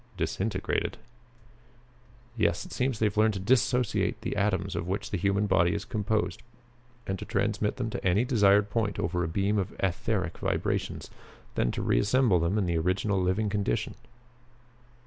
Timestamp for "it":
2.65-2.71